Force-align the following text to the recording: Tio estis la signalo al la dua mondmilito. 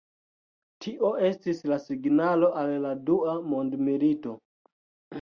Tio 0.85 1.11
estis 1.27 1.61
la 1.73 1.79
signalo 1.85 2.51
al 2.65 2.75
la 2.89 2.97
dua 3.13 3.39
mondmilito. 3.55 4.39